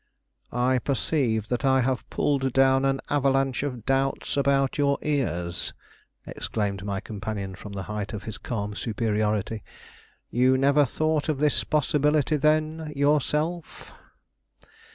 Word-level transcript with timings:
"I 0.51 0.79
perceive 0.79 1.47
that 1.49 1.63
I 1.63 1.81
have 1.81 2.09
pulled 2.09 2.53
down 2.53 2.85
an 2.85 3.01
avalanche 3.11 3.61
of 3.61 3.85
doubts 3.85 4.35
about 4.35 4.79
your 4.79 4.97
ears," 5.03 5.73
exclaimed 6.25 6.83
my 6.83 6.99
companion 6.99 7.53
from 7.53 7.73
the 7.73 7.83
height 7.83 8.11
of 8.11 8.23
his 8.23 8.39
calm 8.39 8.73
superiority. 8.73 9.61
"You 10.31 10.57
never 10.57 10.85
thought 10.85 11.29
of 11.29 11.37
this 11.37 11.63
possibility, 11.63 12.35
then, 12.35 12.91
yourself?" 12.95 13.91